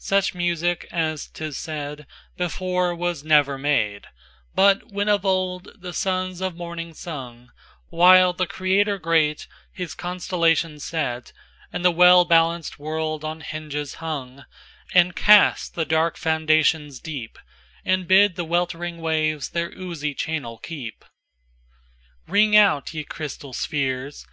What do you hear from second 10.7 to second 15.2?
set, And the well balanced World on hinges hung, And